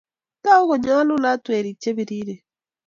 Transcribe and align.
Togu 0.43 0.63
ko 0.69 0.75
nyalulat 0.83 1.43
werik 1.49 1.77
che 1.81 1.89
biriren 1.97 2.41